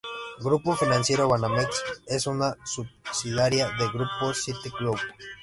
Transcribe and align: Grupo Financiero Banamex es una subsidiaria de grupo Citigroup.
Grupo 0.39 0.75
Financiero 0.75 1.27
Banamex 1.29 1.79
es 2.07 2.25
una 2.25 2.55
subsidiaria 2.65 3.69
de 3.77 3.85
grupo 3.89 4.33
Citigroup. 4.33 4.97